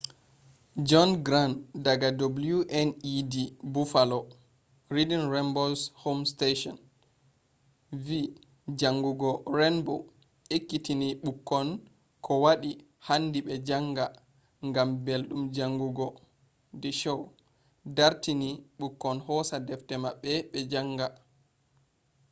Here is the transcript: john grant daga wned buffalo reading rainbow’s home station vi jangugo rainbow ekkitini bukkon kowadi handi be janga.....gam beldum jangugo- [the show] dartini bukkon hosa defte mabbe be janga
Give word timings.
john 0.89 1.11
grant 1.25 1.57
daga 1.85 2.09
wned 2.11 3.35
buffalo 3.73 4.19
reading 4.93 5.25
rainbow’s 5.33 5.81
home 6.03 6.23
station 6.33 6.75
vi 8.05 8.19
jangugo 8.79 9.31
rainbow 9.57 9.99
ekkitini 10.55 11.09
bukkon 11.23 11.67
kowadi 12.25 12.71
handi 13.07 13.39
be 13.47 13.53
janga.....gam 13.67 14.89
beldum 15.05 15.41
jangugo- 15.55 16.07
[the 16.81 16.91
show] 17.01 17.19
dartini 17.97 18.49
bukkon 18.79 19.17
hosa 19.27 19.55
defte 19.67 19.93
mabbe 20.03 20.31
be 20.51 20.59
janga 20.71 21.07